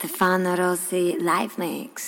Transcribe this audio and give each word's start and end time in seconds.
Stefano 0.00 0.54
Rossi 0.54 1.16
live 1.18 1.58
mix. 1.58 2.06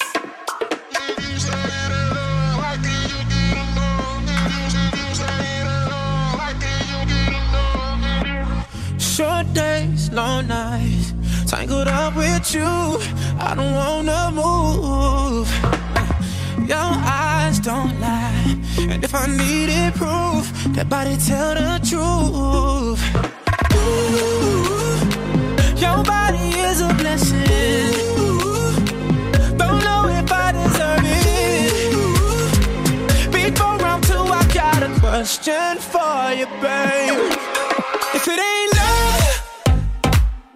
Short 8.96 9.52
days, 9.52 10.08
long 10.12 10.46
nights, 10.46 11.14
tangled 11.48 11.88
up 11.88 12.14
with 12.14 12.54
you. 12.54 12.62
I 12.62 13.54
don't 13.56 13.74
wanna 13.74 14.30
move. 14.30 15.48
Your 16.68 16.78
eyes 16.78 17.58
don't 17.58 18.00
lie, 18.00 18.56
and 18.88 19.02
if 19.02 19.12
I 19.12 19.26
needed 19.26 19.94
proof, 19.94 20.46
that 20.76 20.88
body 20.88 21.16
tell 21.16 21.54
the 21.56 21.80
truth. 21.82 23.02
Ooh. 23.74 24.49
Your 25.80 26.02
body 26.04 26.50
is 26.68 26.82
a 26.82 26.92
blessing. 26.94 27.92
Don't 29.56 29.82
know 29.82 30.08
if 30.08 30.30
I 30.30 30.52
deserve 30.52 31.04
it. 31.04 31.82
Before 33.32 33.76
round 33.78 34.04
two, 34.04 34.14
I 34.14 34.44
got 34.52 34.82
a 34.82 34.90
question 35.00 35.78
for 35.78 36.32
you, 36.38 36.46
babe. 36.60 37.32
If 38.14 38.28
it 38.28 38.38
ain't 38.38 38.72
love, 38.76 39.40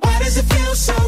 why 0.01 0.19
does 0.19 0.37
it 0.37 0.45
feel 0.45 0.75
so? 0.75 1.04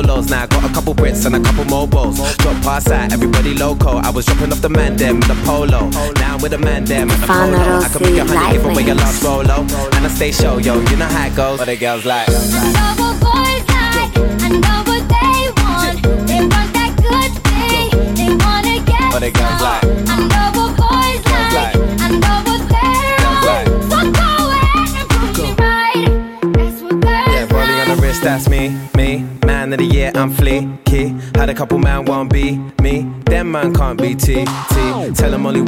Solos. 0.00 0.30
Now 0.30 0.42
I 0.42 0.46
got 0.46 0.70
a 0.70 0.72
couple 0.72 0.94
Brits 0.94 1.26
and 1.26 1.34
a 1.36 1.40
couple 1.40 1.64
MOBOs. 1.64 2.36
Drop 2.38 2.62
past 2.62 2.86
that, 2.86 3.12
everybody 3.12 3.54
loco. 3.54 3.98
I 3.98 4.10
was 4.10 4.26
dropping 4.26 4.52
off 4.52 4.60
the 4.60 4.68
man 4.68 4.96
them 4.96 5.16
with 5.16 5.28
the 5.28 5.34
polo. 5.44 5.88
Now 6.14 6.34
I'm 6.34 6.42
with 6.42 6.52
the 6.52 6.58
man 6.58 6.84
them 6.84 7.10
at 7.10 7.20
the 7.20 7.26
polo. 7.26 7.58
I 7.58 7.88
can 7.88 8.02
make 8.02 8.20
a 8.20 8.24
honey 8.24 8.52
give 8.56 8.64
away 8.64 8.82
your 8.84 8.94
last 8.96 9.22
rolo. 9.22 9.62
And 9.96 10.06
I 10.06 10.08
stay 10.08 10.32
show, 10.32 10.58
yo, 10.58 10.80
you 10.80 10.96
know 10.96 11.06
how 11.06 11.26
it 11.26 11.36
goes. 11.36 11.58
But 11.58 11.66
the 11.66 11.76
girls 11.76 12.04
like. 12.04 12.26
But 12.26 13.10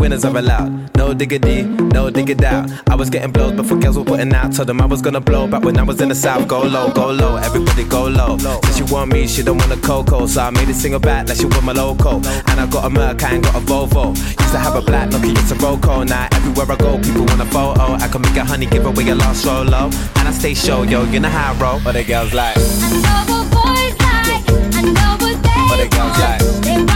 winners 0.03 0.25
are 0.25 0.37
allowed. 0.37 0.97
No 0.97 1.15
diggity, 1.15 1.63
no 1.63 2.11
diggity 2.11 2.45
out. 2.45 2.69
I 2.89 2.97
was 2.97 3.09
getting 3.09 3.31
blows 3.31 3.53
before 3.53 3.79
girls 3.79 3.97
were 3.97 4.05
putting 4.05 4.35
out. 4.35 4.53
Told 4.53 4.69
them 4.69 4.81
I 4.81 4.87
was 4.87 5.01
gonna 5.01 5.21
blow 5.21 5.47
back 5.47 5.63
when 5.63 5.79
I 5.79 5.85
was 5.85 6.01
in 6.01 6.09
the 6.09 6.15
south. 6.15 6.49
Go 6.49 6.63
low, 6.63 6.93
go 6.93 7.13
low, 7.13 7.37
everybody 7.37 7.85
go 7.85 8.09
low. 8.09 8.37
Since 8.37 8.77
she 8.79 8.83
want 8.93 9.13
me, 9.13 9.29
she 9.29 9.43
don't 9.45 9.59
want 9.59 9.71
a 9.71 9.77
cocoa. 9.77 10.27
So 10.27 10.43
I 10.43 10.51
made 10.51 10.69
it 10.69 10.75
single 10.75 10.99
back 10.99 11.29
like 11.29 11.39
she 11.39 11.47
want 11.47 11.63
my 11.63 11.73
loco. 11.73 12.17
And 12.49 12.57
I 12.63 12.67
got 12.67 12.85
a 12.85 12.91
Merc, 12.91 13.23
I 13.23 13.35
ain't 13.35 13.45
got 13.45 13.55
a 13.55 13.61
Volvo. 13.61 14.09
Used 14.17 14.53
to 14.55 14.59
have 14.59 14.75
a 14.75 14.83
black 14.83 15.09
Nokia, 15.11 15.39
it's 15.39 15.53
a 15.53 15.55
Roco. 15.55 16.05
Now 16.05 16.27
everywhere 16.33 16.73
I 16.73 16.77
go, 16.77 16.99
people 16.99 17.25
want 17.25 17.41
a 17.41 17.47
photo. 17.47 17.93
I 18.05 18.09
can 18.09 18.23
make 18.23 18.37
a 18.37 18.45
honey, 18.45 18.67
give 18.67 18.85
away 18.85 19.09
a 19.09 19.15
lost 19.15 19.45
solo. 19.45 19.85
And 20.19 20.27
I 20.29 20.33
stay 20.33 20.55
show, 20.55 20.83
yo, 20.83 21.05
you 21.05 21.21
know 21.21 21.29
how 21.29 21.53
I 21.53 21.63
roll. 21.63 21.81
But 21.85 21.93
the 21.93 22.03
girls 22.03 22.35
like. 22.35 22.57
I 22.59 22.91
know 23.07 23.23
what 23.31 23.47
boys 23.55 23.95
like, 24.03 24.43
I 24.75 24.83
know 24.83 25.13
what 25.23 25.37
they 25.47 25.63
but 25.71 25.79
the 25.79 25.89
girls 25.95 26.19
like. 26.19 26.41
They 26.65 26.92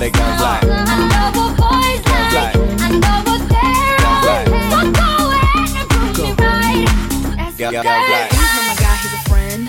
wanna 0.00 0.10
get 0.10 0.12
But 0.12 0.12
the 0.12 0.18
girls 0.18 0.40
like. 0.40 0.64
I 0.64 1.04
know 1.12 1.28
what 1.36 1.52
boys 1.60 2.00
like, 2.32 2.56
I 2.56 2.88
know 2.96 3.18
what 3.28 3.42
they're 3.52 4.00
on. 4.08 4.24
So 4.70 4.80
go 4.96 5.12
ahead 5.30 5.76
and 5.76 5.88
prove 5.90 6.16
me 6.18 6.32
right. 6.40 6.88
That's 7.36 7.60
what 7.60 7.72
girls 7.72 8.08
like. 8.08 8.32
my 8.32 8.76
guy, 8.80 8.96
he's 8.96 9.12
a 9.12 9.22
friend. 9.28 9.62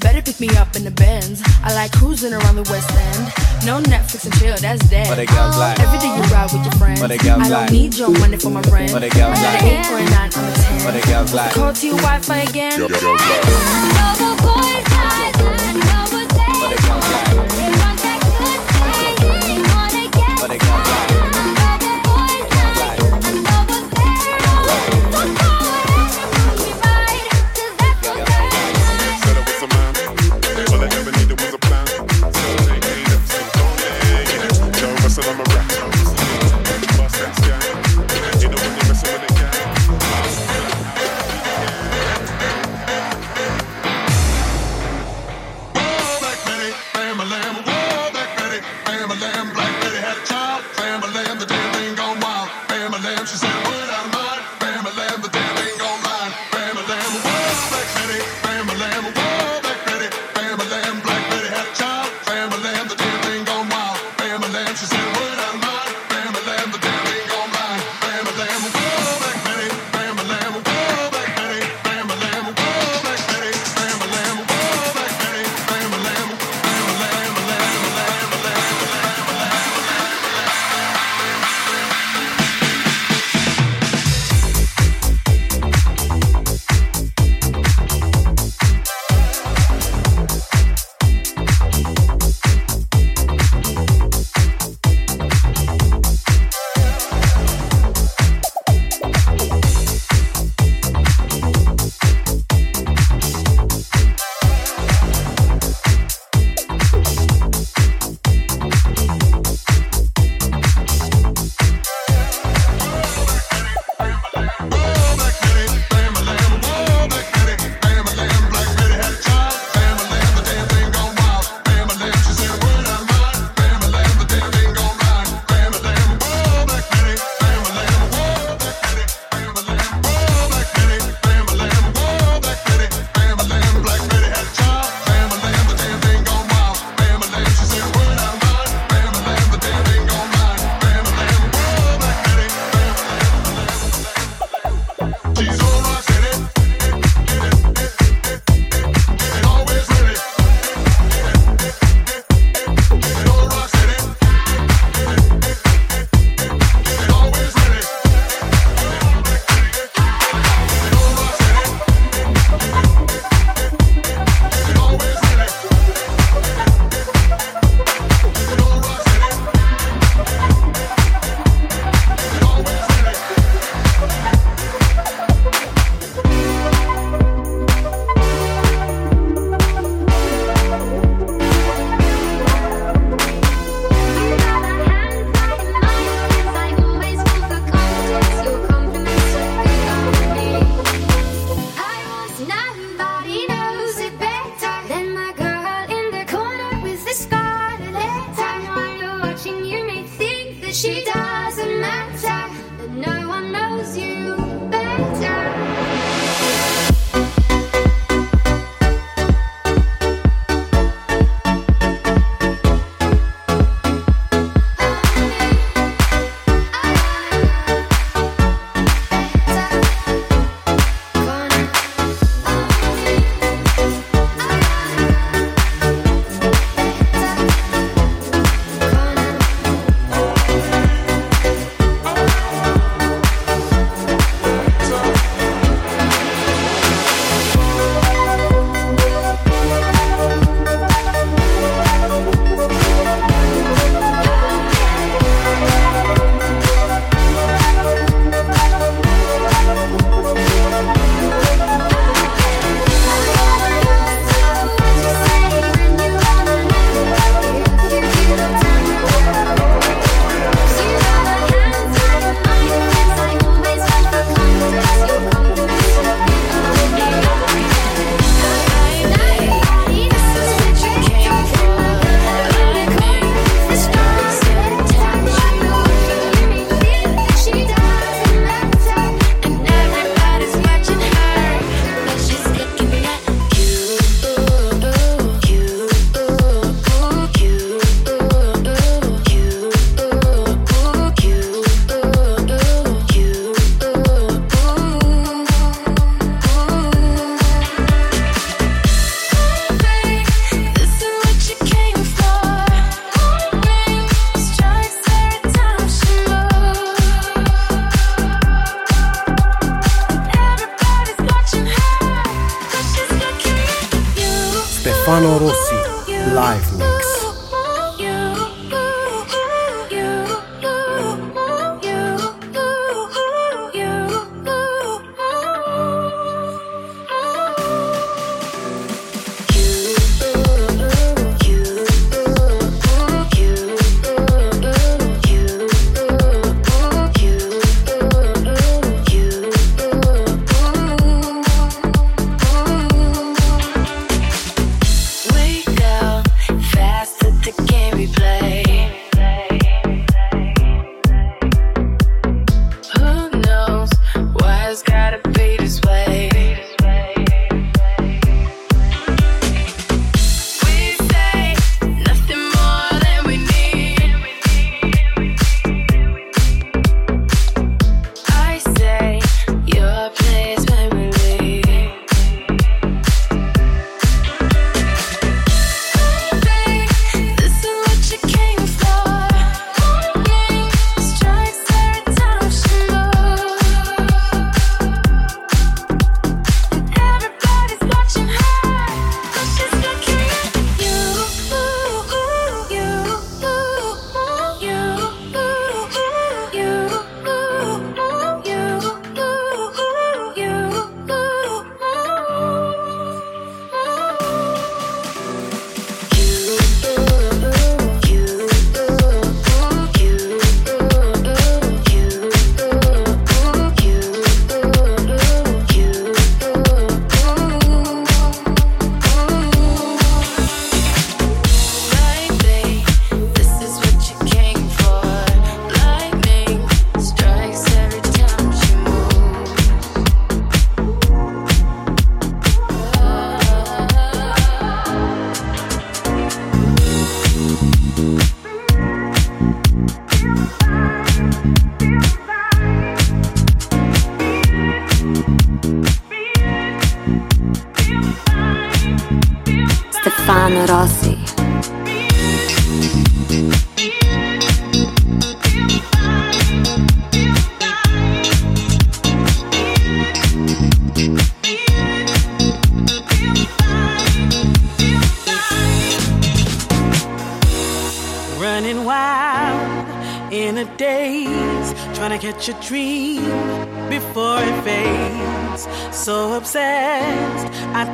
Better 0.00 0.22
pick 0.22 0.40
me 0.40 0.48
up 0.56 0.76
in 0.76 0.84
the 0.84 0.90
Benz. 0.90 1.42
I 1.62 1.74
like 1.74 1.92
cruising 1.92 2.32
around 2.32 2.56
the 2.56 2.68
West 2.70 2.90
End. 2.92 3.32
No 3.64 3.80
Netflix 3.80 4.24
and 4.24 4.34
chill, 4.38 4.56
that's 4.56 4.88
dead. 4.88 5.08
But 5.08 5.16
the 5.16 5.26
girls 5.26 5.56
like. 5.56 5.78
Every 5.80 5.98
day 5.98 6.12
you 6.14 6.22
ride 6.28 6.52
with 6.52 6.64
your 6.64 6.72
friends. 6.72 7.00
But 7.00 7.08
the 7.08 7.18
girls 7.18 7.40
I 7.40 7.48
don't 7.48 7.50
like. 7.50 7.70
need 7.70 7.96
your 7.96 8.10
money 8.10 8.36
for 8.36 8.50
my 8.50 8.62
rent. 8.72 8.92
But 8.92 9.00
the 9.00 9.10
girls 9.10 9.38
I 9.38 9.42
got 9.42 9.52
like. 9.54 9.62
an 9.62 9.68
eight 9.68 9.86
or 9.90 9.98
a 9.98 10.04
nine, 10.10 10.30
I'm 10.34 10.44
a 10.44 10.52
ten. 10.56 10.84
But 10.84 10.92
the 10.92 11.02
girls 11.08 11.32
like. 11.32 11.52
Call 11.52 11.72
to 11.72 11.86
your 11.86 11.96
Wi-Fi 11.96 12.38
again. 12.48 12.80
But 12.80 12.90
the 12.90 13.00
girls 13.00 13.20
like. 13.20 13.40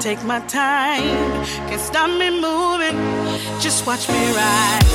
take 0.06 0.22
my 0.22 0.38
time. 0.46 1.44
Can't 1.68 1.80
stop 1.80 2.08
me 2.08 2.30
moving. 2.30 2.96
Just 3.58 3.84
watch 3.88 4.08
me 4.08 4.32
ride. 4.36 4.85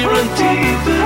we 0.00 0.06
run 0.06 0.26
deeper. 0.36 0.99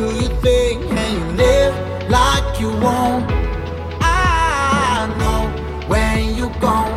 do 0.00 0.06
your 0.22 0.34
thing 0.46 0.78
and 0.98 1.12
you 1.18 1.24
live 1.44 1.74
like 2.08 2.48
you 2.60 2.70
want. 2.84 3.22
I 4.00 5.14
know 5.20 5.40
when 5.92 6.34
you're 6.38 6.58
gone, 6.66 6.96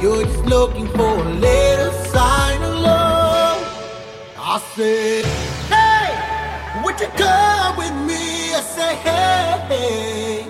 you're 0.00 0.24
just 0.24 0.44
looking 0.46 0.88
for 0.88 1.12
a 1.24 1.28
little 1.48 1.92
sign 2.14 2.60
of 2.68 2.74
love. 2.88 3.60
I 4.54 4.60
said, 4.74 5.24
Hey, 5.74 6.08
would 6.82 6.98
you 7.02 7.10
come 7.22 7.76
with 7.82 7.94
me? 8.08 8.24
I 8.58 8.62
say, 8.76 8.92
Hey, 9.06 10.44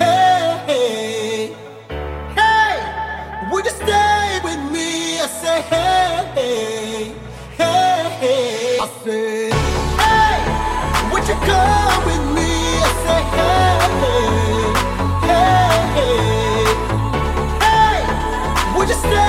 hey, 0.00 1.54
hey, 2.40 2.74
would 3.52 3.64
you 3.68 3.74
stay 3.84 4.40
with 4.48 4.62
me? 4.74 4.88
I 5.26 5.28
say, 5.42 5.58
Hey, 5.72 7.14
hey, 7.60 8.02
hey, 8.20 8.78
I 8.80 8.88
said 9.04 9.35
just 18.86 19.00
stay? 19.00 19.25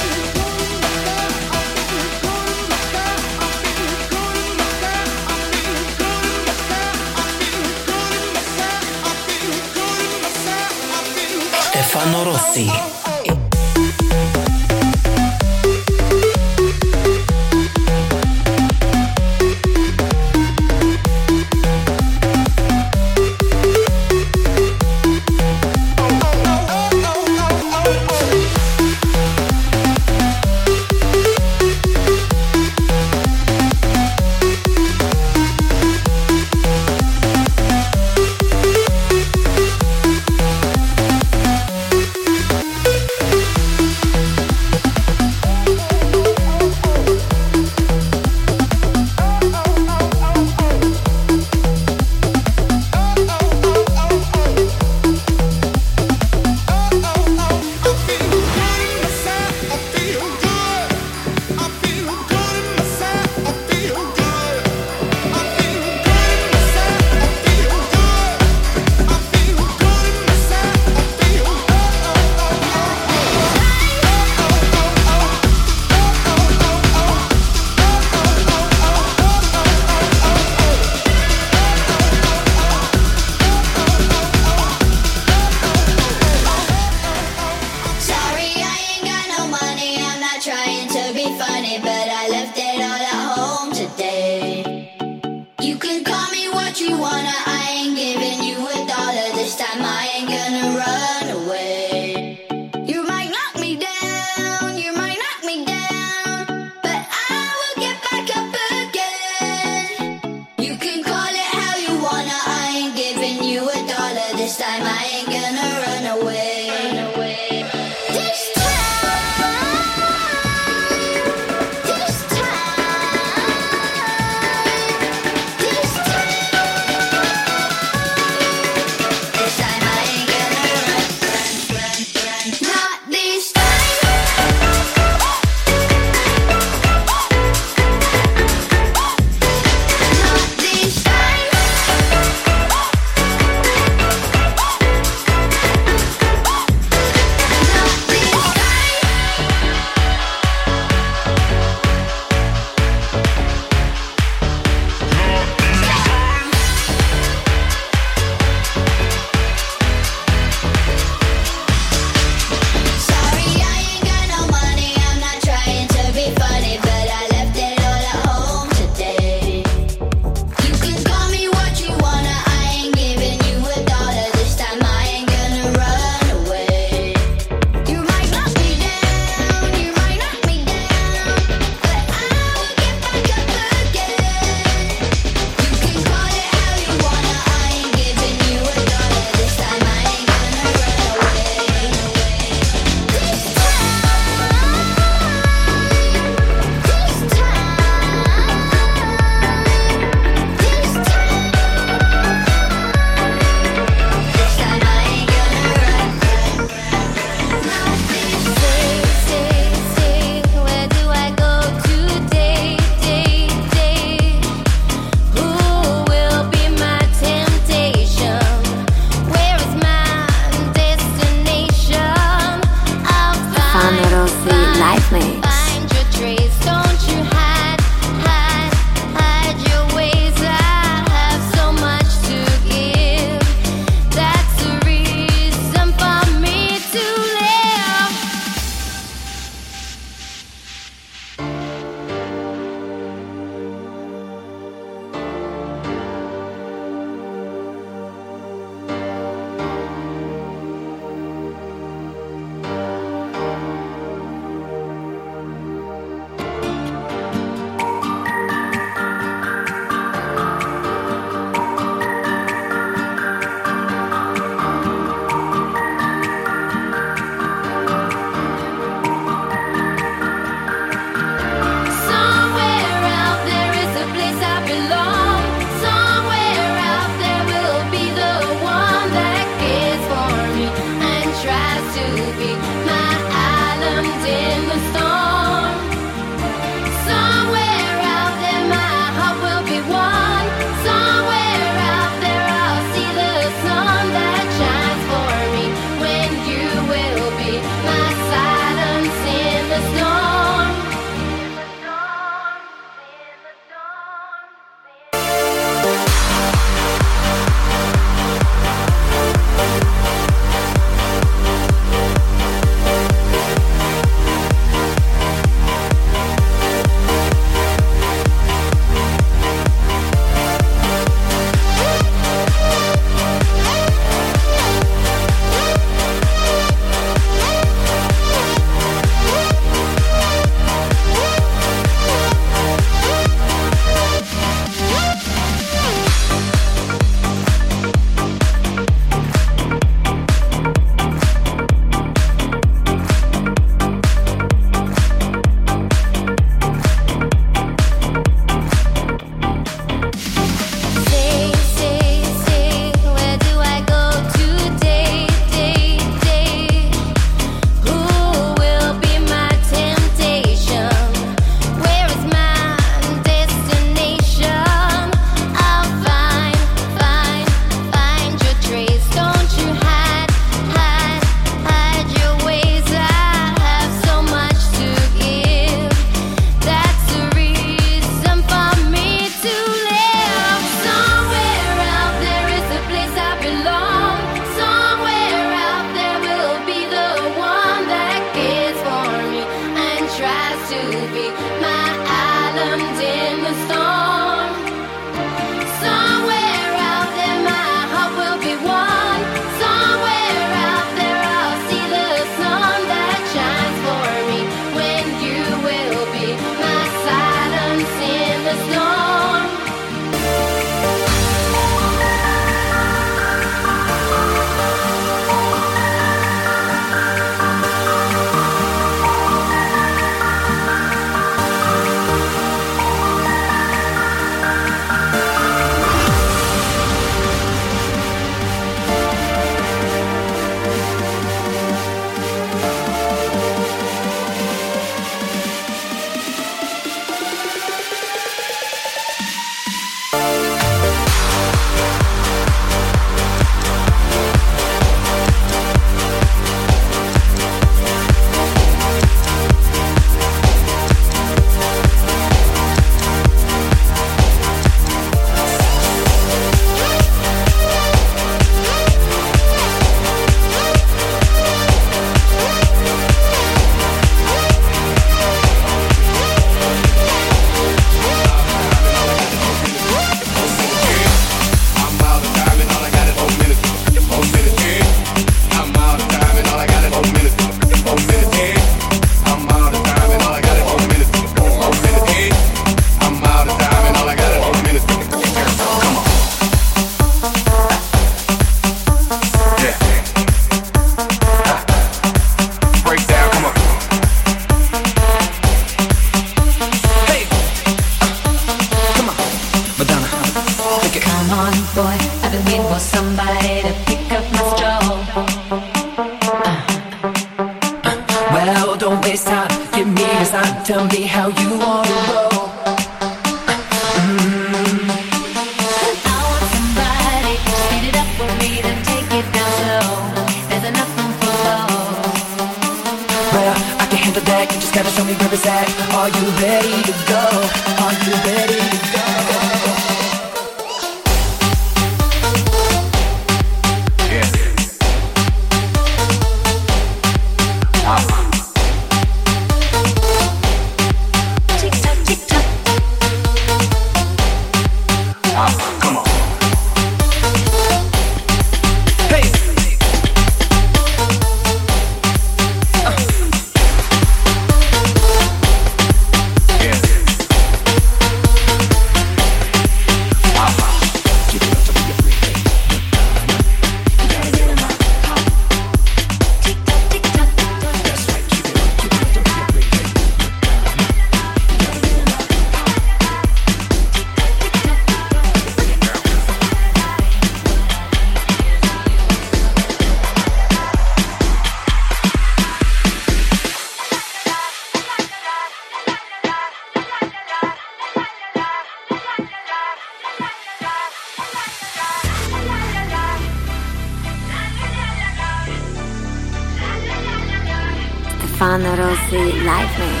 Rossi 599.11 599.43
live 599.43 600.00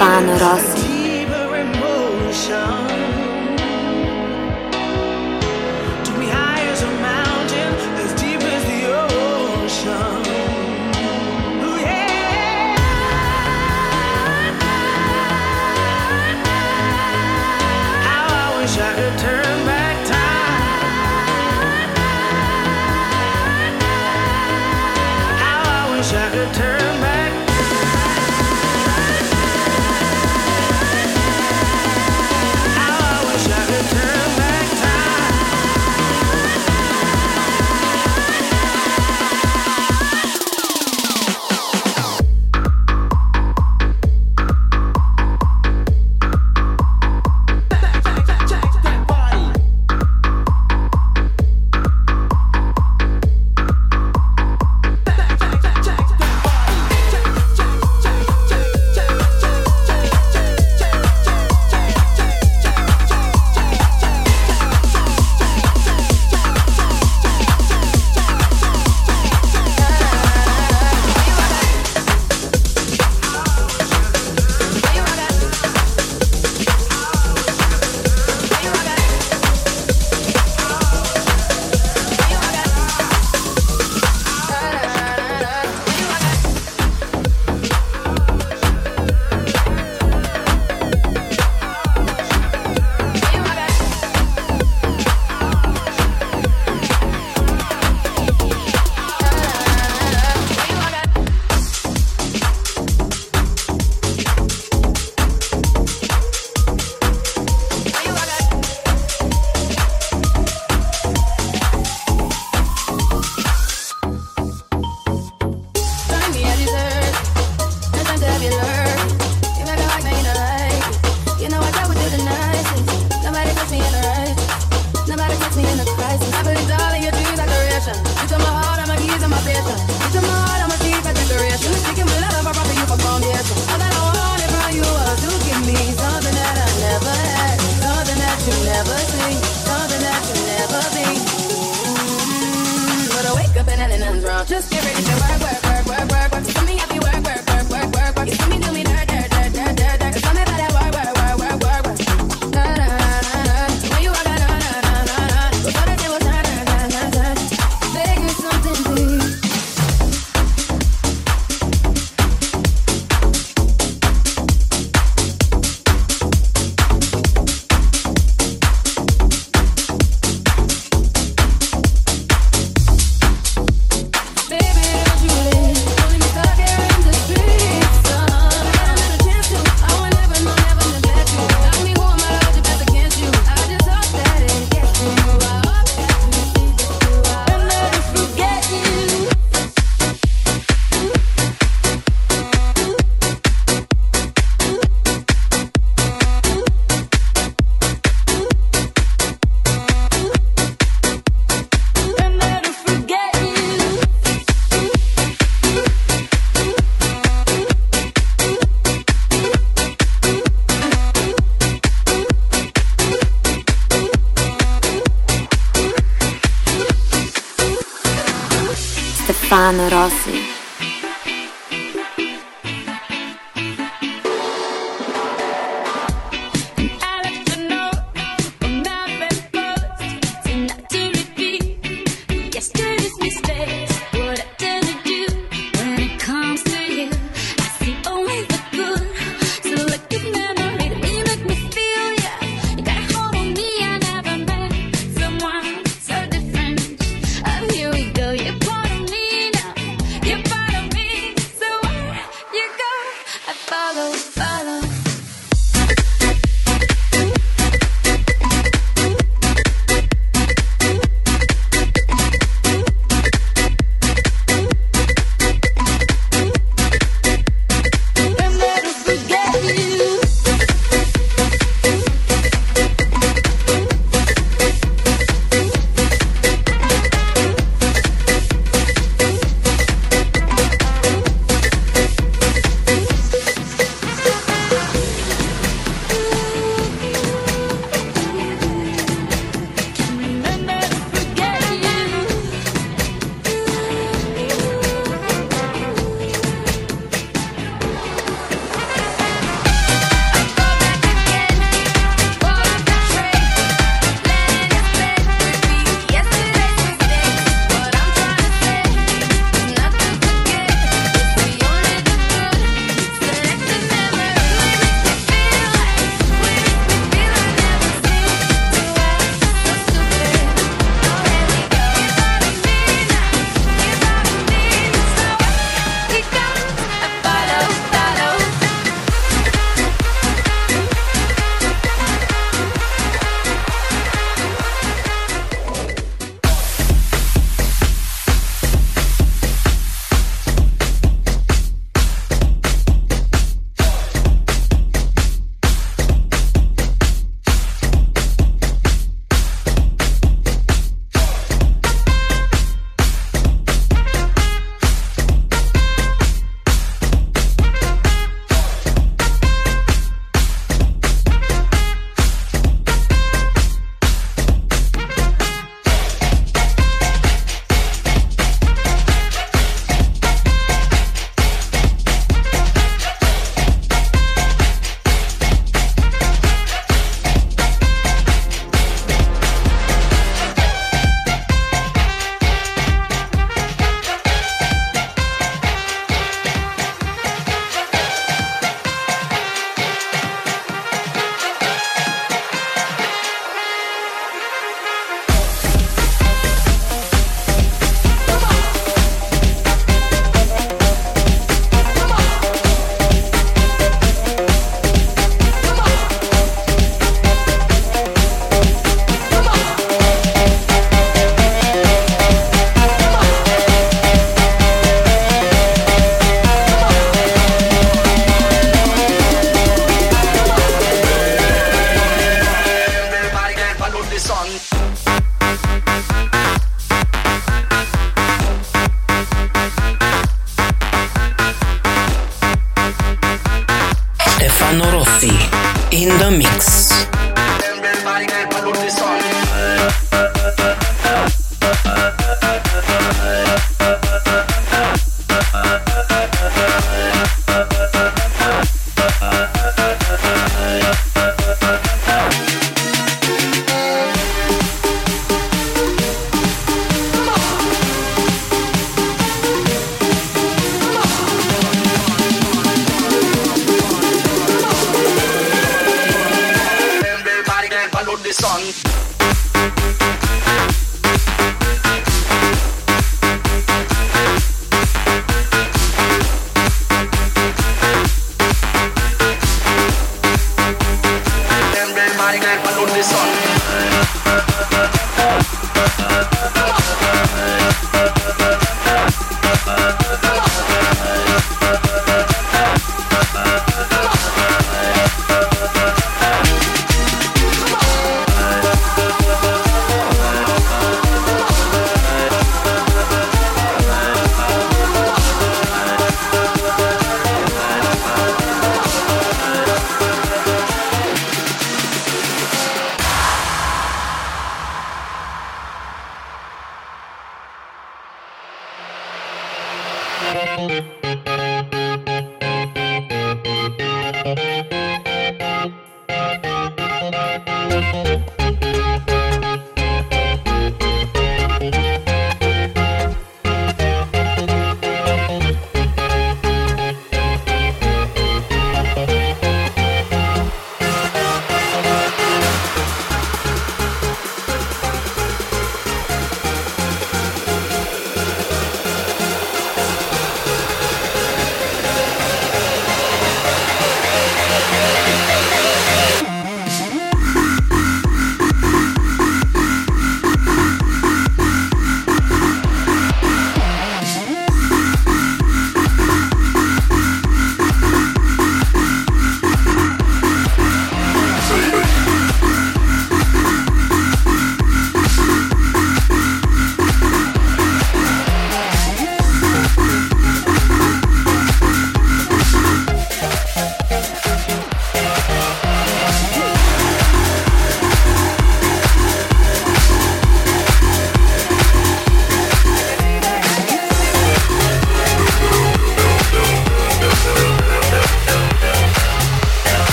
Stefano 0.00 0.38
Rossi. 0.38 0.79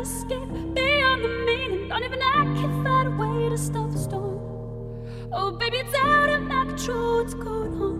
escape 0.00 0.48
beyond 0.74 1.24
the 1.24 1.28
meaning. 1.46 1.88
Not 1.88 2.02
even 2.02 2.20
I 2.22 2.44
can 2.60 2.84
find 2.84 3.08
a 3.08 3.10
way 3.10 3.48
to 3.48 3.58
stop 3.58 3.90
the 3.90 3.98
storm. 3.98 4.38
Oh, 5.32 5.52
baby, 5.52 5.78
it's 5.78 5.94
out 6.02 6.30
of 6.30 6.42
my 6.42 6.64
control. 6.64 7.18
What's 7.22 7.34
going 7.34 7.82
on? 7.82 7.97